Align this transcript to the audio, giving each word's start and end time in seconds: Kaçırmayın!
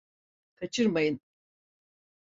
Kaçırmayın! 0.55 1.19